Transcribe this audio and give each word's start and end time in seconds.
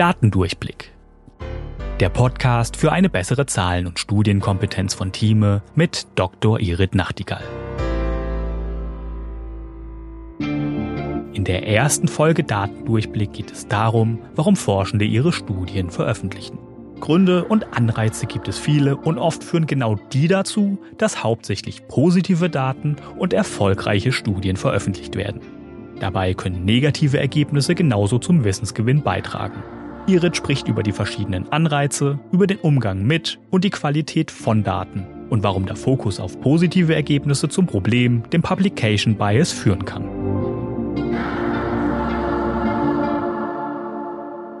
Datendurchblick. 0.00 0.92
Der 2.00 2.08
Podcast 2.08 2.74
für 2.74 2.90
eine 2.90 3.10
bessere 3.10 3.44
Zahlen- 3.44 3.86
und 3.86 3.98
Studienkompetenz 3.98 4.94
von 4.94 5.12
Thieme 5.12 5.60
mit 5.74 6.06
Dr. 6.14 6.58
Irit 6.58 6.94
Nachtigall. 6.94 7.44
In 10.38 11.44
der 11.44 11.68
ersten 11.68 12.08
Folge 12.08 12.44
Datendurchblick 12.44 13.34
geht 13.34 13.52
es 13.52 13.68
darum, 13.68 14.20
warum 14.34 14.56
Forschende 14.56 15.04
ihre 15.04 15.34
Studien 15.34 15.90
veröffentlichen. 15.90 16.58
Gründe 17.00 17.44
und 17.44 17.76
Anreize 17.76 18.24
gibt 18.24 18.48
es 18.48 18.56
viele 18.56 18.96
und 18.96 19.18
oft 19.18 19.44
führen 19.44 19.66
genau 19.66 19.96
die 20.14 20.28
dazu, 20.28 20.78
dass 20.96 21.22
hauptsächlich 21.22 21.86
positive 21.88 22.48
Daten 22.48 22.96
und 23.18 23.34
erfolgreiche 23.34 24.12
Studien 24.12 24.56
veröffentlicht 24.56 25.14
werden. 25.16 25.42
Dabei 26.00 26.32
können 26.32 26.64
negative 26.64 27.20
Ergebnisse 27.20 27.74
genauso 27.74 28.18
zum 28.18 28.44
Wissensgewinn 28.44 29.02
beitragen. 29.02 29.62
Irit 30.10 30.36
spricht 30.36 30.66
über 30.66 30.82
die 30.82 30.90
verschiedenen 30.90 31.50
Anreize, 31.52 32.18
über 32.32 32.48
den 32.48 32.58
Umgang 32.58 33.04
mit 33.04 33.38
und 33.50 33.62
die 33.62 33.70
Qualität 33.70 34.32
von 34.32 34.64
Daten 34.64 35.06
und 35.30 35.44
warum 35.44 35.66
der 35.66 35.76
Fokus 35.76 36.18
auf 36.18 36.40
positive 36.40 36.94
Ergebnisse 36.94 37.48
zum 37.48 37.68
Problem, 37.68 38.28
dem 38.30 38.42
Publication 38.42 39.16
Bias, 39.16 39.52
führen 39.52 39.84
kann. 39.84 40.08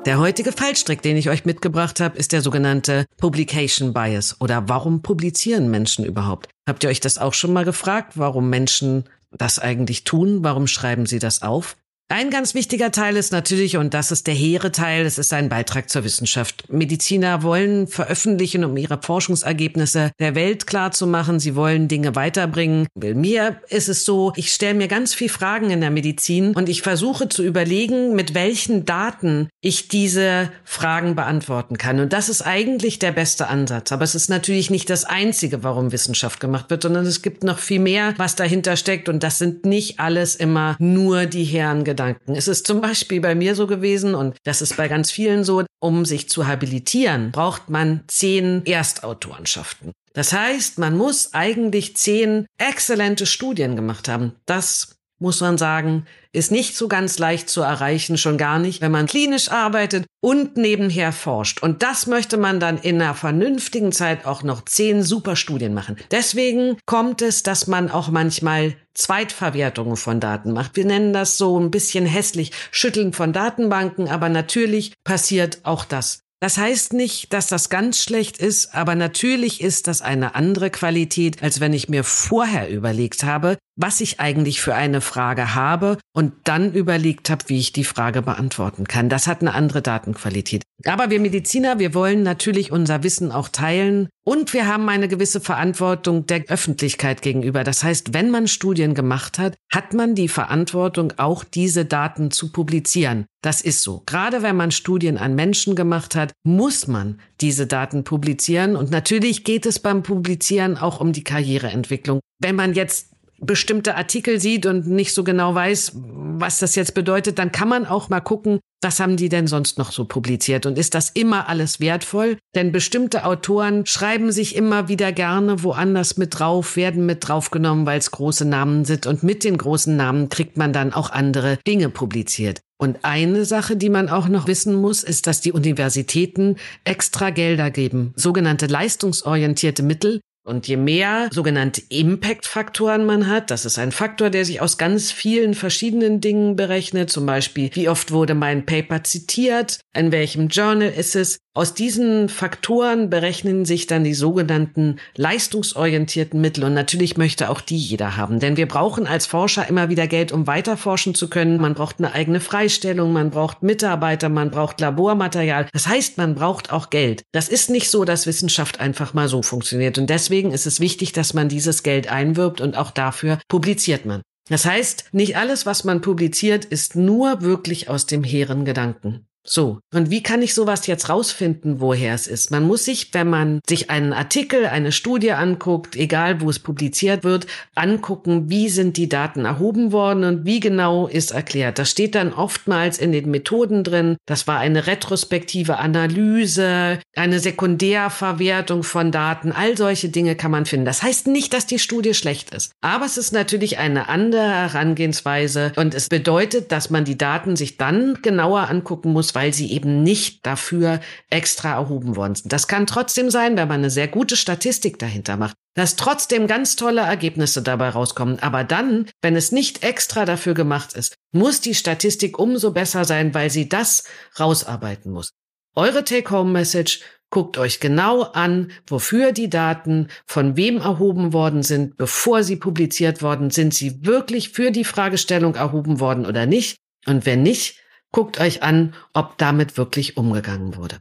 Der 0.06 0.18
heutige 0.18 0.52
Fallstrick, 0.52 1.02
den 1.02 1.16
ich 1.16 1.28
euch 1.28 1.44
mitgebracht 1.44 1.98
habe, 1.98 2.16
ist 2.16 2.32
der 2.32 2.42
sogenannte 2.42 3.04
Publication 3.18 3.92
Bias 3.92 4.40
oder 4.40 4.68
warum 4.68 5.02
publizieren 5.02 5.68
Menschen 5.68 6.04
überhaupt? 6.04 6.48
Habt 6.68 6.84
ihr 6.84 6.90
euch 6.90 7.00
das 7.00 7.18
auch 7.18 7.34
schon 7.34 7.52
mal 7.52 7.64
gefragt, 7.64 8.12
warum 8.14 8.48
Menschen 8.48 9.04
das 9.32 9.58
eigentlich 9.58 10.04
tun? 10.04 10.44
Warum 10.44 10.68
schreiben 10.68 11.06
sie 11.06 11.18
das 11.18 11.42
auf? 11.42 11.76
Ein 12.12 12.30
ganz 12.30 12.54
wichtiger 12.54 12.90
Teil 12.90 13.16
ist 13.16 13.30
natürlich, 13.30 13.76
und 13.76 13.94
das 13.94 14.10
ist 14.10 14.26
der 14.26 14.34
hehre 14.34 14.72
Teil, 14.72 15.06
es 15.06 15.16
ist 15.16 15.32
ein 15.32 15.48
Beitrag 15.48 15.88
zur 15.88 16.02
Wissenschaft. 16.02 16.64
Mediziner 16.68 17.44
wollen 17.44 17.86
veröffentlichen, 17.86 18.64
um 18.64 18.76
ihre 18.76 18.98
Forschungsergebnisse 19.00 20.10
der 20.18 20.34
Welt 20.34 20.66
klarzumachen. 20.66 21.38
Sie 21.38 21.54
wollen 21.54 21.86
Dinge 21.86 22.16
weiterbringen. 22.16 22.88
Bei 22.96 23.14
mir 23.14 23.60
ist 23.68 23.88
es 23.88 24.04
so, 24.04 24.32
ich 24.34 24.52
stelle 24.52 24.74
mir 24.74 24.88
ganz 24.88 25.14
viel 25.14 25.28
Fragen 25.28 25.70
in 25.70 25.80
der 25.80 25.92
Medizin 25.92 26.52
und 26.54 26.68
ich 26.68 26.82
versuche 26.82 27.28
zu 27.28 27.44
überlegen, 27.44 28.16
mit 28.16 28.34
welchen 28.34 28.84
Daten 28.84 29.48
ich 29.60 29.86
diese 29.86 30.50
Fragen 30.64 31.14
beantworten 31.14 31.78
kann. 31.78 32.00
Und 32.00 32.12
das 32.12 32.28
ist 32.28 32.42
eigentlich 32.42 32.98
der 32.98 33.12
beste 33.12 33.46
Ansatz. 33.46 33.92
Aber 33.92 34.02
es 34.02 34.16
ist 34.16 34.30
natürlich 34.30 34.68
nicht 34.68 34.90
das 34.90 35.04
Einzige, 35.04 35.62
warum 35.62 35.92
Wissenschaft 35.92 36.40
gemacht 36.40 36.70
wird, 36.70 36.82
sondern 36.82 37.06
es 37.06 37.22
gibt 37.22 37.44
noch 37.44 37.60
viel 37.60 37.78
mehr, 37.78 38.14
was 38.16 38.34
dahinter 38.34 38.76
steckt. 38.76 39.08
Und 39.08 39.22
das 39.22 39.38
sind 39.38 39.64
nicht 39.64 40.00
alles 40.00 40.34
immer 40.34 40.74
nur 40.80 41.26
die 41.26 41.44
Herren 41.44 41.84
Gedanken. 42.00 42.34
Es 42.34 42.48
ist 42.48 42.66
zum 42.66 42.80
Beispiel 42.80 43.20
bei 43.20 43.34
mir 43.34 43.54
so 43.54 43.66
gewesen 43.66 44.14
und 44.14 44.36
das 44.44 44.62
ist 44.62 44.76
bei 44.76 44.88
ganz 44.88 45.10
vielen 45.10 45.44
so, 45.44 45.64
um 45.80 46.06
sich 46.06 46.30
zu 46.30 46.46
habilitieren, 46.46 47.30
braucht 47.30 47.68
man 47.68 48.04
zehn 48.06 48.64
Erstautorenschaften. 48.64 49.92
Das 50.14 50.32
heißt, 50.32 50.78
man 50.78 50.96
muss 50.96 51.34
eigentlich 51.34 51.96
zehn 51.96 52.46
exzellente 52.58 53.26
Studien 53.26 53.76
gemacht 53.76 54.08
haben. 54.08 54.32
Das 54.46 54.96
muss 55.20 55.40
man 55.40 55.58
sagen, 55.58 56.06
ist 56.32 56.50
nicht 56.50 56.76
so 56.76 56.88
ganz 56.88 57.18
leicht 57.18 57.48
zu 57.48 57.60
erreichen, 57.60 58.16
schon 58.16 58.38
gar 58.38 58.58
nicht, 58.58 58.80
wenn 58.80 58.90
man 58.90 59.06
klinisch 59.06 59.50
arbeitet 59.50 60.06
und 60.20 60.56
nebenher 60.56 61.12
forscht. 61.12 61.62
Und 61.62 61.82
das 61.82 62.06
möchte 62.06 62.36
man 62.36 62.58
dann 62.58 62.78
in 62.78 63.00
einer 63.00 63.14
vernünftigen 63.14 63.92
Zeit 63.92 64.24
auch 64.24 64.42
noch 64.42 64.64
zehn 64.64 65.02
super 65.02 65.36
Studien 65.36 65.74
machen. 65.74 65.96
Deswegen 66.10 66.78
kommt 66.86 67.22
es, 67.22 67.42
dass 67.42 67.66
man 67.66 67.90
auch 67.90 68.08
manchmal 68.08 68.76
Zweitverwertungen 68.94 69.96
von 69.96 70.20
Daten 70.20 70.52
macht. 70.52 70.76
Wir 70.76 70.84
nennen 70.84 71.12
das 71.12 71.38
so 71.38 71.58
ein 71.58 71.70
bisschen 71.70 72.06
hässlich 72.06 72.52
Schütteln 72.70 73.12
von 73.12 73.32
Datenbanken, 73.32 74.08
aber 74.08 74.28
natürlich 74.28 74.94
passiert 75.04 75.60
auch 75.64 75.84
das. 75.84 76.22
Das 76.40 76.56
heißt 76.56 76.94
nicht, 76.94 77.34
dass 77.34 77.48
das 77.48 77.68
ganz 77.68 78.02
schlecht 78.02 78.38
ist, 78.38 78.74
aber 78.74 78.94
natürlich 78.94 79.60
ist 79.60 79.86
das 79.86 80.00
eine 80.00 80.34
andere 80.34 80.70
Qualität, 80.70 81.42
als 81.42 81.60
wenn 81.60 81.74
ich 81.74 81.90
mir 81.90 82.02
vorher 82.02 82.70
überlegt 82.70 83.24
habe, 83.24 83.58
was 83.76 84.00
ich 84.00 84.20
eigentlich 84.20 84.60
für 84.60 84.74
eine 84.74 85.02
Frage 85.02 85.54
habe 85.54 85.98
und 86.14 86.32
dann 86.44 86.72
überlegt 86.72 87.28
habe, 87.28 87.44
wie 87.48 87.58
ich 87.58 87.72
die 87.72 87.84
Frage 87.84 88.22
beantworten 88.22 88.86
kann. 88.86 89.08
Das 89.08 89.26
hat 89.26 89.42
eine 89.42 89.54
andere 89.54 89.82
Datenqualität. 89.82 90.62
Aber 90.86 91.10
wir 91.10 91.20
Mediziner, 91.20 91.78
wir 91.78 91.94
wollen 91.94 92.22
natürlich 92.22 92.72
unser 92.72 93.02
Wissen 93.02 93.32
auch 93.32 93.48
teilen 93.48 94.08
und 94.24 94.52
wir 94.52 94.66
haben 94.66 94.88
eine 94.88 95.08
gewisse 95.08 95.40
Verantwortung 95.40 96.26
der 96.26 96.44
Öffentlichkeit 96.48 97.22
gegenüber. 97.22 97.64
Das 97.64 97.82
heißt, 97.82 98.12
wenn 98.14 98.30
man 98.30 98.48
Studien 98.48 98.94
gemacht 98.94 99.38
hat, 99.38 99.56
hat 99.72 99.92
man 99.94 100.14
die 100.14 100.28
Verantwortung, 100.28 101.14
auch 101.16 101.44
diese 101.44 101.84
Daten 101.84 102.30
zu 102.30 102.52
publizieren. 102.52 103.26
Das 103.42 103.62
ist 103.62 103.82
so. 103.82 104.02
Gerade 104.04 104.42
wenn 104.42 104.56
man 104.56 104.70
Studien 104.70 105.16
an 105.16 105.34
Menschen 105.34 105.74
gemacht 105.74 106.14
hat, 106.14 106.32
muss 106.42 106.86
man 106.86 107.20
diese 107.40 107.66
Daten 107.66 108.04
publizieren. 108.04 108.76
Und 108.76 108.90
natürlich 108.90 109.44
geht 109.44 109.64
es 109.64 109.78
beim 109.78 110.02
Publizieren 110.02 110.76
auch 110.76 111.00
um 111.00 111.12
die 111.12 111.24
Karriereentwicklung. 111.24 112.20
Wenn 112.38 112.56
man 112.56 112.74
jetzt 112.74 113.10
bestimmte 113.40 113.96
Artikel 113.96 114.38
sieht 114.38 114.66
und 114.66 114.86
nicht 114.86 115.14
so 115.14 115.24
genau 115.24 115.54
weiß, 115.54 115.92
was 115.94 116.58
das 116.58 116.74
jetzt 116.74 116.94
bedeutet, 116.94 117.38
dann 117.38 117.52
kann 117.52 117.68
man 117.68 117.86
auch 117.86 118.10
mal 118.10 118.20
gucken, 118.20 118.60
was 118.82 119.00
haben 119.00 119.16
die 119.16 119.28
denn 119.28 119.46
sonst 119.46 119.78
noch 119.78 119.92
so 119.92 120.04
publiziert 120.04 120.64
und 120.64 120.78
ist 120.78 120.94
das 120.94 121.10
immer 121.10 121.48
alles 121.48 121.80
wertvoll? 121.80 122.38
Denn 122.54 122.72
bestimmte 122.72 123.24
Autoren 123.24 123.84
schreiben 123.86 124.32
sich 124.32 124.56
immer 124.56 124.88
wieder 124.88 125.12
gerne 125.12 125.62
woanders 125.62 126.16
mit 126.16 126.38
drauf, 126.38 126.76
werden 126.76 127.06
mit 127.06 127.26
draufgenommen, 127.26 127.86
weil 127.86 127.98
es 127.98 128.10
große 128.10 128.44
Namen 128.44 128.84
sind 128.84 129.06
und 129.06 129.22
mit 129.22 129.44
den 129.44 129.58
großen 129.58 129.96
Namen 129.96 130.28
kriegt 130.28 130.56
man 130.56 130.72
dann 130.72 130.92
auch 130.92 131.10
andere 131.10 131.58
Dinge 131.66 131.90
publiziert. 131.90 132.60
Und 132.80 133.00
eine 133.02 133.44
Sache, 133.44 133.76
die 133.76 133.90
man 133.90 134.08
auch 134.08 134.26
noch 134.28 134.46
wissen 134.46 134.74
muss, 134.74 135.04
ist, 135.04 135.26
dass 135.26 135.42
die 135.42 135.52
Universitäten 135.52 136.56
extra 136.84 137.28
Gelder 137.28 137.70
geben, 137.70 138.14
sogenannte 138.16 138.68
leistungsorientierte 138.68 139.82
Mittel, 139.82 140.20
und 140.42 140.66
je 140.66 140.78
mehr 140.78 141.28
sogenannte 141.30 141.82
Impact-Faktoren 141.90 143.04
man 143.04 143.26
hat, 143.26 143.50
das 143.50 143.66
ist 143.66 143.78
ein 143.78 143.92
Faktor, 143.92 144.30
der 144.30 144.46
sich 144.46 144.62
aus 144.62 144.78
ganz 144.78 145.12
vielen 145.12 145.54
verschiedenen 145.54 146.22
Dingen 146.22 146.56
berechnet, 146.56 147.10
zum 147.10 147.26
Beispiel, 147.26 147.70
wie 147.74 147.90
oft 147.90 148.10
wurde 148.10 148.34
mein 148.34 148.64
Paper 148.64 149.04
zitiert, 149.04 149.80
in 149.94 150.12
welchem 150.12 150.48
Journal 150.48 150.88
ist 150.88 151.14
es. 151.14 151.38
Aus 151.52 151.74
diesen 151.74 152.28
Faktoren 152.28 153.10
berechnen 153.10 153.64
sich 153.64 153.88
dann 153.88 154.04
die 154.04 154.14
sogenannten 154.14 155.00
leistungsorientierten 155.16 156.40
Mittel 156.40 156.62
und 156.62 156.74
natürlich 156.74 157.16
möchte 157.16 157.50
auch 157.50 157.60
die 157.60 157.76
jeder 157.76 158.16
haben, 158.16 158.38
denn 158.38 158.56
wir 158.56 158.68
brauchen 158.68 159.08
als 159.08 159.26
Forscher 159.26 159.68
immer 159.68 159.88
wieder 159.88 160.06
Geld, 160.06 160.30
um 160.30 160.46
weiterforschen 160.46 161.12
zu 161.16 161.28
können. 161.28 161.60
Man 161.60 161.74
braucht 161.74 161.98
eine 161.98 162.12
eigene 162.12 162.38
Freistellung, 162.38 163.12
man 163.12 163.30
braucht 163.30 163.64
Mitarbeiter, 163.64 164.28
man 164.28 164.52
braucht 164.52 164.80
Labormaterial. 164.80 165.66
Das 165.72 165.88
heißt, 165.88 166.18
man 166.18 166.36
braucht 166.36 166.72
auch 166.72 166.88
Geld. 166.88 167.24
Das 167.32 167.48
ist 167.48 167.68
nicht 167.68 167.90
so, 167.90 168.04
dass 168.04 168.28
Wissenschaft 168.28 168.78
einfach 168.78 169.12
mal 169.12 169.26
so 169.26 169.42
funktioniert 169.42 169.98
und 169.98 170.08
deswegen 170.08 170.52
ist 170.52 170.66
es 170.66 170.78
wichtig, 170.78 171.12
dass 171.12 171.34
man 171.34 171.48
dieses 171.48 171.82
Geld 171.82 172.12
einwirbt 172.12 172.60
und 172.60 172.76
auch 172.76 172.92
dafür 172.92 173.40
publiziert 173.48 174.06
man. 174.06 174.22
Das 174.48 174.66
heißt, 174.66 175.08
nicht 175.12 175.36
alles, 175.36 175.66
was 175.66 175.82
man 175.82 176.00
publiziert, 176.00 176.64
ist 176.64 176.94
nur 176.94 177.42
wirklich 177.42 177.88
aus 177.88 178.06
dem 178.06 178.22
hehren 178.22 178.64
Gedanken. 178.64 179.26
So, 179.52 179.80
und 179.92 180.10
wie 180.10 180.22
kann 180.22 180.42
ich 180.42 180.54
sowas 180.54 180.86
jetzt 180.86 181.08
rausfinden, 181.08 181.80
woher 181.80 182.14
es 182.14 182.28
ist? 182.28 182.52
Man 182.52 182.62
muss 182.62 182.84
sich, 182.84 183.12
wenn 183.12 183.28
man 183.28 183.58
sich 183.68 183.90
einen 183.90 184.12
Artikel, 184.12 184.66
eine 184.66 184.92
Studie 184.92 185.32
anguckt, 185.32 185.96
egal 185.96 186.40
wo 186.40 186.48
es 186.48 186.60
publiziert 186.60 187.24
wird, 187.24 187.48
angucken, 187.74 188.48
wie 188.48 188.68
sind 188.68 188.96
die 188.96 189.08
Daten 189.08 189.46
erhoben 189.46 189.90
worden 189.90 190.22
und 190.22 190.44
wie 190.44 190.60
genau 190.60 191.08
ist 191.08 191.32
erklärt. 191.32 191.80
Das 191.80 191.90
steht 191.90 192.14
dann 192.14 192.32
oftmals 192.32 192.96
in 192.98 193.10
den 193.10 193.28
Methoden 193.28 193.82
drin. 193.82 194.18
Das 194.24 194.46
war 194.46 194.60
eine 194.60 194.86
retrospektive 194.86 195.78
Analyse, 195.78 197.00
eine 197.16 197.40
Sekundärverwertung 197.40 198.84
von 198.84 199.10
Daten. 199.10 199.50
All 199.50 199.76
solche 199.76 200.10
Dinge 200.10 200.36
kann 200.36 200.52
man 200.52 200.64
finden. 200.64 200.86
Das 200.86 201.02
heißt 201.02 201.26
nicht, 201.26 201.52
dass 201.54 201.66
die 201.66 201.80
Studie 201.80 202.14
schlecht 202.14 202.54
ist. 202.54 202.70
Aber 202.82 203.04
es 203.04 203.18
ist 203.18 203.32
natürlich 203.32 203.78
eine 203.78 204.08
andere 204.08 204.48
Herangehensweise 204.48 205.72
und 205.74 205.92
es 205.92 206.08
bedeutet, 206.08 206.70
dass 206.70 206.90
man 206.90 207.04
die 207.04 207.18
Daten 207.18 207.56
sich 207.56 207.78
dann 207.78 208.18
genauer 208.22 208.70
angucken 208.70 209.12
muss, 209.12 209.34
weil 209.40 209.54
sie 209.54 209.72
eben 209.72 210.02
nicht 210.02 210.44
dafür 210.44 211.00
extra 211.30 211.72
erhoben 211.72 212.14
worden 212.14 212.34
sind. 212.34 212.52
Das 212.52 212.68
kann 212.68 212.86
trotzdem 212.86 213.30
sein, 213.30 213.56
wenn 213.56 213.68
man 213.68 213.78
eine 213.78 213.88
sehr 213.88 214.06
gute 214.06 214.36
Statistik 214.36 214.98
dahinter 214.98 215.38
macht, 215.38 215.56
dass 215.74 215.96
trotzdem 215.96 216.46
ganz 216.46 216.76
tolle 216.76 217.00
Ergebnisse 217.00 217.62
dabei 217.62 217.88
rauskommen. 217.88 218.38
Aber 218.40 218.64
dann, 218.64 219.08
wenn 219.22 219.36
es 219.36 219.50
nicht 219.50 219.82
extra 219.82 220.26
dafür 220.26 220.52
gemacht 220.52 220.92
ist, 220.92 221.14
muss 221.32 221.62
die 221.62 221.74
Statistik 221.74 222.38
umso 222.38 222.72
besser 222.72 223.06
sein, 223.06 223.32
weil 223.32 223.48
sie 223.48 223.66
das 223.66 224.04
rausarbeiten 224.38 225.10
muss. 225.10 225.30
Eure 225.74 226.04
Take-Home-Message 226.04 227.00
Guckt 227.32 227.58
euch 227.58 227.78
genau 227.78 228.22
an, 228.22 228.72
wofür 228.88 229.30
die 229.30 229.48
Daten 229.48 230.08
von 230.26 230.56
wem 230.56 230.78
erhoben 230.78 231.32
worden 231.32 231.62
sind, 231.62 231.96
bevor 231.96 232.42
sie 232.42 232.56
publiziert 232.56 233.22
worden 233.22 233.50
sind. 233.50 233.72
Sie 233.72 234.04
wirklich 234.04 234.48
für 234.48 234.72
die 234.72 234.82
Fragestellung 234.82 235.54
erhoben 235.54 236.00
worden 236.00 236.26
oder 236.26 236.46
nicht? 236.46 236.78
Und 237.06 237.26
wenn 237.26 237.44
nicht, 237.44 237.76
Guckt 238.12 238.40
euch 238.40 238.62
an, 238.62 238.94
ob 239.14 239.38
damit 239.38 239.76
wirklich 239.76 240.16
umgegangen 240.16 240.76
wurde. 240.76 240.98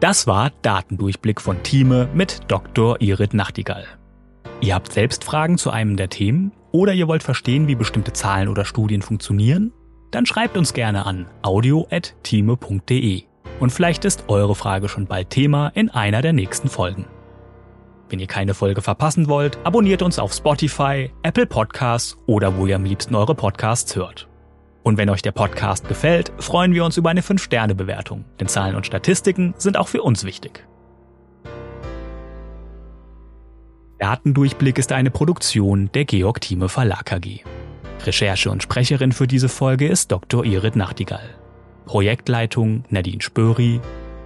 Das 0.00 0.26
war 0.26 0.50
Datendurchblick 0.62 1.40
von 1.40 1.62
Thieme 1.62 2.08
mit 2.12 2.42
Dr. 2.48 3.00
Irit 3.00 3.32
Nachtigall. 3.32 3.86
Ihr 4.60 4.74
habt 4.74 4.92
selbst 4.92 5.24
Fragen 5.24 5.56
zu 5.56 5.70
einem 5.70 5.96
der 5.96 6.10
Themen 6.10 6.52
oder 6.72 6.92
ihr 6.92 7.08
wollt 7.08 7.22
verstehen, 7.22 7.68
wie 7.68 7.74
bestimmte 7.74 8.12
Zahlen 8.12 8.48
oder 8.48 8.64
Studien 8.64 9.02
funktionieren? 9.02 9.72
Dann 10.10 10.26
schreibt 10.26 10.56
uns 10.56 10.74
gerne 10.74 11.06
an 11.06 11.26
audio.time.de. 11.42 13.22
Und 13.60 13.70
vielleicht 13.70 14.04
ist 14.04 14.24
eure 14.28 14.54
Frage 14.54 14.88
schon 14.88 15.06
bald 15.06 15.30
Thema 15.30 15.68
in 15.68 15.90
einer 15.90 16.22
der 16.22 16.32
nächsten 16.32 16.68
Folgen. 16.68 17.06
Wenn 18.08 18.18
ihr 18.18 18.26
keine 18.26 18.54
Folge 18.54 18.82
verpassen 18.82 19.28
wollt, 19.28 19.58
abonniert 19.64 20.02
uns 20.02 20.18
auf 20.18 20.32
Spotify, 20.32 21.10
Apple 21.22 21.46
Podcasts 21.46 22.16
oder 22.26 22.56
wo 22.56 22.66
ihr 22.66 22.76
am 22.76 22.84
liebsten 22.84 23.14
eure 23.14 23.34
Podcasts 23.34 23.96
hört. 23.96 24.28
Und 24.84 24.98
wenn 24.98 25.08
euch 25.08 25.22
der 25.22 25.32
Podcast 25.32 25.88
gefällt, 25.88 26.30
freuen 26.38 26.74
wir 26.74 26.84
uns 26.84 26.98
über 26.98 27.08
eine 27.08 27.22
5-Sterne-Bewertung, 27.22 28.26
denn 28.38 28.48
Zahlen 28.48 28.76
und 28.76 28.86
Statistiken 28.86 29.54
sind 29.56 29.78
auch 29.78 29.88
für 29.88 30.02
uns 30.02 30.24
wichtig. 30.24 30.66
Datendurchblick 33.98 34.78
ist 34.78 34.92
eine 34.92 35.10
Produktion 35.10 35.90
der 35.94 36.04
Georg 36.04 36.42
Thieme 36.42 36.68
Verlag 36.68 37.10
AG. 37.12 37.40
Recherche 38.04 38.50
und 38.50 38.62
Sprecherin 38.62 39.12
für 39.12 39.26
diese 39.26 39.48
Folge 39.48 39.88
ist 39.88 40.12
Dr. 40.12 40.44
Irit 40.44 40.76
Nachtigall. 40.76 41.34
Projektleitung 41.86 42.84
Nadine 42.90 43.22
Spöri, 43.22 43.80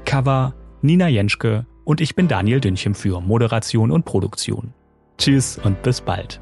Cover 0.04 0.54
Nina 0.82 1.06
Jenschke 1.06 1.66
und 1.84 2.00
ich 2.00 2.16
bin 2.16 2.26
Daniel 2.26 2.60
Dünchem 2.60 2.96
für 2.96 3.20
Moderation 3.20 3.92
und 3.92 4.04
Produktion. 4.04 4.74
Tschüss 5.18 5.58
und 5.58 5.80
bis 5.82 6.00
bald. 6.00 6.40